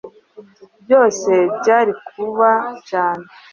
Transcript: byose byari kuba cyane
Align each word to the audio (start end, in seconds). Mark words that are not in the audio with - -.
byose 0.83 1.31
byari 1.59 1.91
kuba 2.07 2.49
cyane 2.89 3.25